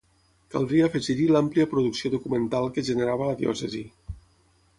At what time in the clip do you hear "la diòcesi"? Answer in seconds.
3.35-3.85